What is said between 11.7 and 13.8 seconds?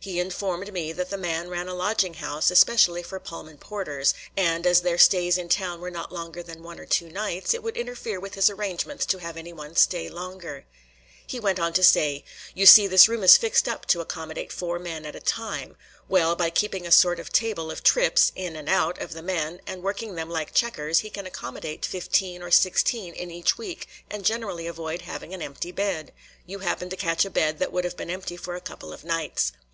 to say: "You see this room is fixed